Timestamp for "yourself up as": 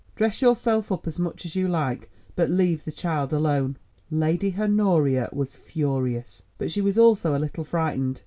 0.41-1.19